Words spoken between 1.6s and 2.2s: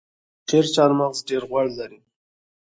لري.